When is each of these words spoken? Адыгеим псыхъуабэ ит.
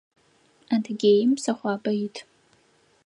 Адыгеим 0.73 1.31
псыхъуабэ 1.37 1.91
ит. 2.05 2.15